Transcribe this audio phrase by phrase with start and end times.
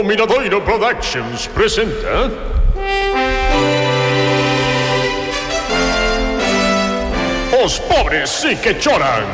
[0.00, 2.30] Dominadoiro Productions presenta.
[7.62, 9.26] Os pobres sí que choran.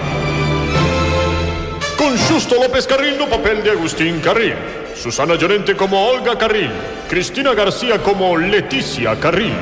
[1.96, 4.56] Con Justo López Carril no papel de Agustín Carril.
[5.00, 6.72] Susana Llorente como Olga Carril.
[7.08, 9.54] Cristina García como Leticia Carril.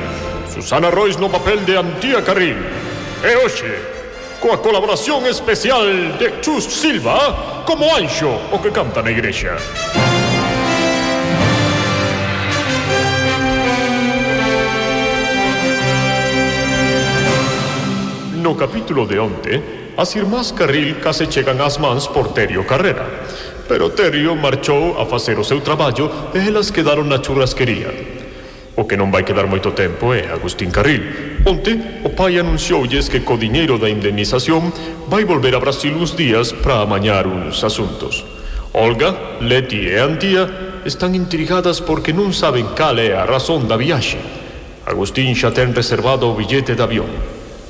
[0.51, 2.57] Susana Royce no papel de Antía Carril.
[3.23, 3.77] E hoxe,
[4.41, 9.53] coa colaboración especial de Chus Silva como Anxo, o que canta na igrexa.
[18.55, 19.61] no capítulo de onte,
[19.97, 23.03] as irmás Carril case chegan ás mans por Terio Carrera.
[23.67, 27.91] Pero Terio marchou a facer o seu traballo e elas quedaron na churrasquería.
[28.79, 31.43] O que non vai quedar moito tempo é Agustín Carril.
[31.43, 31.75] Onte,
[32.07, 34.71] o pai anuncioulles que co diñeiro da indemnización
[35.11, 38.23] vai volver a Brasil uns días para amañar uns asuntos.
[38.71, 44.15] Olga, Leti e Antía están intrigadas porque non saben cal é a razón da viaxe.
[44.87, 47.11] Agustín xa ten reservado o billete de avión.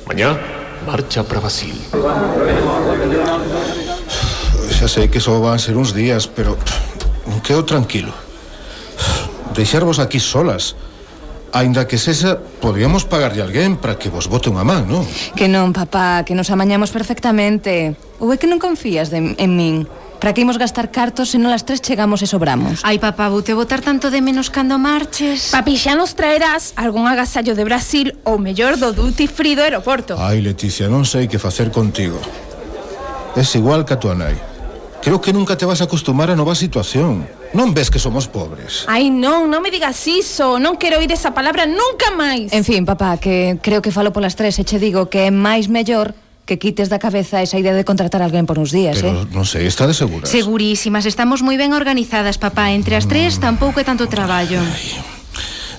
[0.06, 1.74] Mañá marcha para Brasil.
[4.70, 6.54] Xa sei que só van ser uns días, pero
[7.26, 8.14] non quedo tranquilo.
[9.52, 10.78] Deixarvos aquí solas.
[11.56, 15.02] Ainda que sexa, podíamos pagarlle alguén para que vos bote unha man, non?
[15.34, 17.96] Que non, papá, que nos amañamos perfectamente.
[18.20, 19.88] Ou é que non confías de, en min?
[20.20, 22.80] Para que imos gastar cartos se non as tres chegamos e sobramos?
[22.82, 25.52] Ai, papá, vou te botar tanto de menos cando marches.
[25.52, 30.16] Papi, xa nos traerás algún agasallo de Brasil ou mellor do duty free do aeroporto.
[30.16, 32.16] Ai, Leticia, non sei que facer contigo.
[33.36, 34.34] Es igual que a tua nai.
[35.04, 37.28] Creo que nunca te vas a acostumar a nova situación.
[37.54, 38.88] Non ves que somos pobres.
[38.90, 40.58] Ai, non, non me digas iso.
[40.58, 42.50] Non quero oír esa palabra nunca máis.
[42.50, 45.70] En fin, papá, que creo que falo polas tres e che digo que é máis
[45.70, 49.26] mellor que quites da cabeza esa idea de contratar a alguén por uns días, Pero,
[49.26, 49.34] eh?
[49.34, 50.30] non sei, está de seguras?
[50.30, 52.70] Segurísimas, estamos moi ben organizadas, papá.
[52.70, 53.50] Entre as tres ah.
[53.50, 54.62] tampouco é tanto traballo.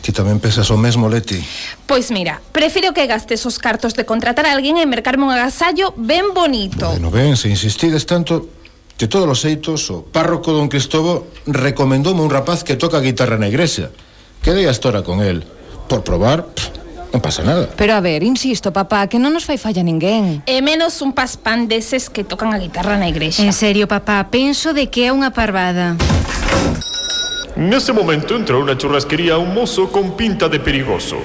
[0.03, 1.39] Ti tamén pesas o mesmo, Leti.
[1.87, 5.95] Pois mira, prefiro que gastes os cartos de contratar a alguén e mercarme un agasallo
[5.95, 6.91] ben bonito.
[6.91, 8.51] Bueno, ben, se insistides tanto,
[8.99, 13.47] de todos os xeitos, o párroco don Cristobo recomendoume un rapaz que toca guitarra na
[13.47, 13.95] igrexa.
[14.43, 15.47] Quedei a estora con el.
[15.87, 16.76] Por probar, pff,
[17.11, 17.71] Non pasa nada.
[17.79, 20.43] Pero a ver, insisto, papá, que non nos fai falla ninguén.
[20.43, 23.43] E menos un paspán deses que tocan a guitarra na igrexa.
[23.43, 25.95] En serio, papá, penso de que é unha parvada.
[27.57, 31.17] Nese momento entrou na churrasquería un mozo con pinta de perigoso.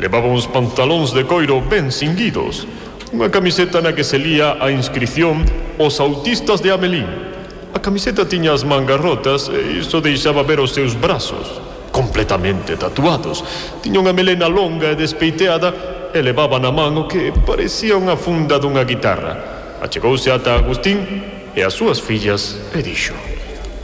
[0.00, 2.66] Levaba uns pantalóns de coiro ben cinguidos,
[3.14, 5.46] unha camiseta na que se lía a inscrición
[5.78, 7.06] Os autistas de Amelín.
[7.70, 11.67] A camiseta tiña as mangas rotas e iso deixaba ver os seus brazos
[11.98, 13.42] completamente tatuados.
[13.82, 15.74] Tiña unha melena longa e despeiteada
[16.14, 19.58] e levaba na man o que parecía unha funda dunha guitarra.
[19.82, 20.98] Achegouse ata Agustín
[21.54, 23.14] e as súas fillas e dixo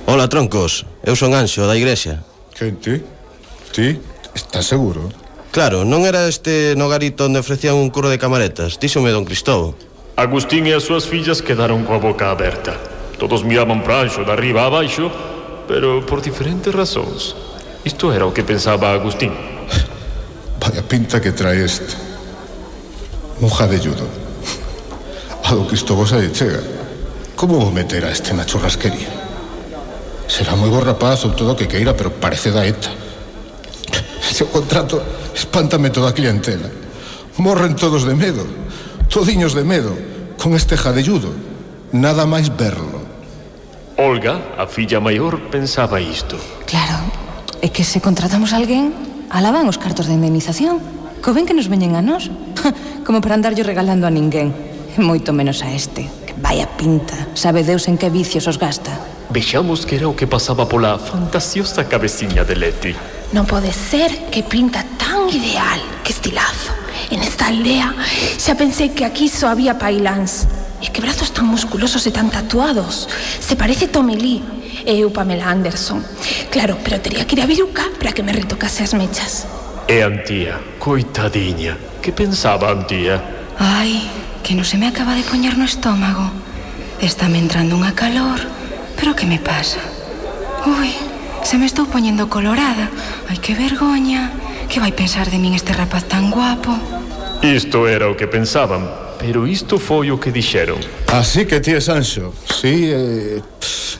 [0.06, 2.98] Ola, troncos, eu son Anxo da igrexa Quen ti?
[3.70, 3.98] Ti?
[4.34, 5.14] Estás seguro?
[5.54, 9.78] Claro, non era este nogarito onde ofrecían un curo de camaretas Díxome don Cristobo
[10.18, 12.74] Agustín e as súas fillas quedaron coa boca aberta
[13.14, 15.14] Todos miraban para Anxo de arriba a baixo
[15.70, 17.38] Pero por diferentes razóns
[17.84, 19.32] Isto era o que pensaba Agustín.
[20.60, 21.94] Vaya pinta que trae este.
[23.40, 24.08] Un jadelludo.
[25.44, 26.64] A do que isto vos aí chega.
[27.36, 29.12] Como vou meter a este na churrasquería?
[30.24, 32.88] Será moi bo rapaz ou todo o que queira, pero parece da ETA.
[34.24, 35.02] Se o contrato
[35.36, 36.72] espántame toda a clientela.
[37.36, 38.46] Morren todos de medo.
[39.12, 39.92] Todiños de medo.
[40.40, 41.34] Con este jadelludo.
[41.92, 43.04] Nada máis verlo.
[43.96, 46.34] Olga, a filla maior, pensaba isto.
[46.66, 47.04] Claro,
[47.64, 48.92] É que se contratamos a alguén,
[49.32, 50.84] alaban os cartos de indemnización.
[51.24, 52.28] Co ben que nos veñen a nós.
[53.08, 54.52] Como para andarlle regalando a ninguén.
[54.92, 57.16] E moito menos a este, que vai a pinta.
[57.32, 58.92] Sabe Deus en que vicios os gasta.
[59.32, 62.92] Vexamos que era o que pasaba pola fantasiosa cabeciña de Leti.
[63.32, 66.68] Non pode ser que pinta tan ideal que estilazo.
[67.08, 67.96] En esta aldea
[68.36, 70.44] xa pensei que aquí só había pailáns.
[70.84, 73.08] E que brazos tan musculosos e tan tatuados.
[73.40, 74.44] Se parece Tommy Lee
[74.84, 76.04] eh, e eu Pamela Anderson.
[76.52, 79.48] Claro, pero teria que ir a Viruca para que me retocase as mechas.
[79.88, 83.16] E Antía, coitadiña, que pensaba Antía?
[83.56, 84.04] Ai,
[84.44, 86.28] que non se me acaba de poñer no estómago.
[87.00, 88.44] Está me entrando unha calor,
[89.00, 89.80] pero que me pasa?
[90.68, 90.92] Ui,
[91.40, 92.92] se me estou poñendo colorada.
[93.32, 94.32] Ai, que vergoña.
[94.68, 96.72] Que vai pensar de min este rapaz tan guapo?
[97.44, 98.88] Isto era o que pensaban,
[99.24, 100.76] Pero isto foi o que dixeron.
[101.08, 102.36] Así que ti é Sanxo.
[102.44, 103.40] Sí, eh,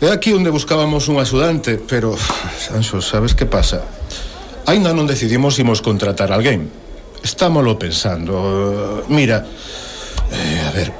[0.04, 2.12] é aquí onde buscábamos un axudante, pero
[2.60, 3.88] Sanxo, sabes que pasa?
[4.68, 6.68] Ainda non decidimos imos contratar alguén.
[7.24, 9.00] Estámolo pensando.
[9.08, 9.48] Mira,
[10.28, 10.92] eh, a ver,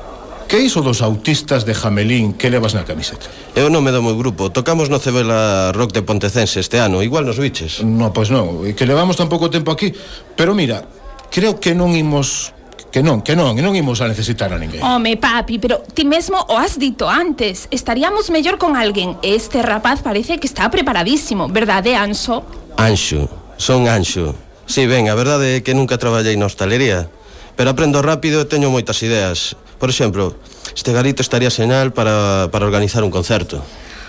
[0.49, 3.29] que iso dos autistas de Jamelín que levas na camiseta?
[3.53, 4.49] Eu non me do meu grupo.
[4.49, 7.05] Tocamos no Cebela Rock de Pontecense este ano.
[7.05, 7.85] Igual nos biches.
[7.85, 8.65] No, pois non.
[8.65, 9.93] E que levamos tan pouco tempo aquí.
[10.33, 10.89] Pero mira,
[11.29, 12.57] creo que non imos
[12.95, 14.79] Que non, que non, e non imos a necesitar a ninguén.
[14.79, 17.67] Home, papi, pero ti mesmo o has dito antes.
[17.75, 19.19] Estaríamos mellor con alguén.
[19.27, 22.47] Este rapaz parece que está preparadísimo, verdade, Anxo?
[22.79, 23.27] Anxo,
[23.59, 24.39] son Anxo.
[24.71, 27.11] Si, sí, ben, a verdade é que nunca traballei na hostalería,
[27.59, 29.59] pero aprendo rápido e teño moitas ideas.
[29.83, 30.39] Por exemplo,
[30.71, 33.59] este garito estaría señal para, para organizar un concerto.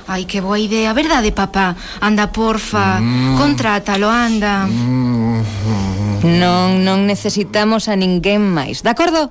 [0.06, 1.74] Ai, que boa idea, verdade, papá?
[2.06, 3.42] Anda, porfa, mm.
[3.42, 4.70] contrátalo, anda.
[4.70, 5.85] Mm.
[6.26, 9.30] Non, non necesitamos a ninguén máis, de acordo?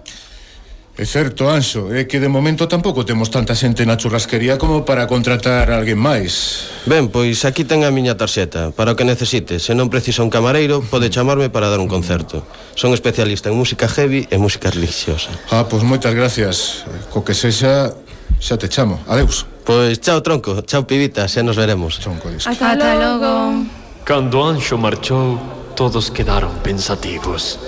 [0.94, 5.10] É certo, Anxo, é que de momento tampouco temos tanta xente na churrasquería como para
[5.10, 6.70] contratar a alguén máis.
[6.86, 9.58] Ben, pois aquí ten a miña tarxeta, para o que necesite.
[9.58, 12.46] Se non precisa un camareiro, pode chamarme para dar un concerto.
[12.78, 15.34] Son especialista en música heavy e música religiosa.
[15.50, 16.86] Ah, pois moitas gracias.
[17.10, 17.90] Co que sexa,
[18.38, 19.02] xa te chamo.
[19.10, 19.50] Adeus.
[19.66, 20.62] Pois chao, tronco.
[20.62, 21.26] Chao, pibita.
[21.26, 21.98] Xa nos veremos.
[21.98, 22.46] Tronco, disco.
[22.46, 23.66] Ata, Ata logo.
[24.06, 25.42] Cando Anxo marchou,
[25.74, 27.58] Todos quedaron pensativos.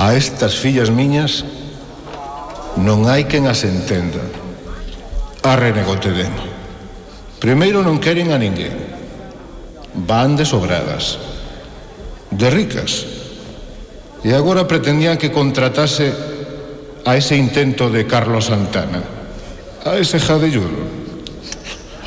[0.00, 1.44] A estas fillas miñas
[2.80, 4.24] non hai quen as entenda.
[5.44, 6.40] A renegotedemo.
[7.36, 8.72] Primeiro non queren a ninguén.
[9.92, 11.20] Van de sobradas.
[12.32, 13.04] De ricas.
[14.24, 16.16] E agora pretendían que contratase
[17.04, 19.04] a ese intento de Carlos Santana.
[19.84, 20.80] A ese jadelludo.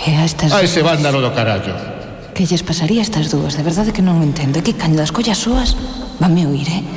[0.01, 0.49] E a, estas...
[0.49, 1.98] a ese vándalo do carallo.
[2.39, 3.57] Que lles pasaría a estas dúas?
[3.57, 4.55] De verdade que non o entendo.
[4.55, 5.75] É que cando das collas soas,
[6.23, 6.87] vanme oír, eh?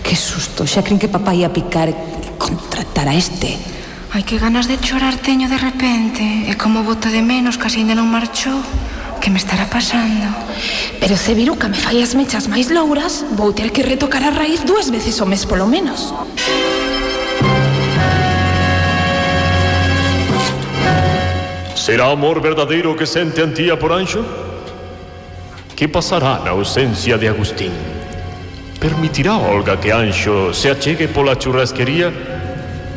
[0.00, 1.96] Que susto, xa creen que papá ia picar e
[2.40, 3.60] contratar a este.
[4.16, 6.48] Ai, que ganas de chorar teño de repente.
[6.48, 8.56] E como boto de menos, casi ainda non marchou.
[9.20, 10.32] Que me estará pasando?
[10.96, 14.64] Pero se Viruca me fai as mechas máis louras, vou ter que retocar a raíz
[14.64, 16.16] dúas veces o mes polo menos.
[21.76, 24.53] Será amor verdadeiro que sente Antía por Anxo?
[25.76, 27.72] ¿Qué pasará na ausencia de Agustín?
[28.78, 32.12] ¿Permitirá Olga que Anxo se achegue pola churrasquería?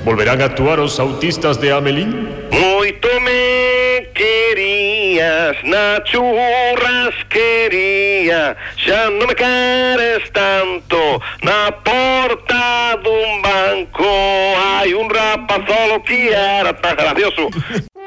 [0.06, 2.30] ¿Volverán a actuar os autistas de Amelín?
[2.54, 14.06] Moito me querías na churrasquería Xa non me queres tanto Na porta dun banco
[14.54, 17.50] Hai un rapazolo que era tan gracioso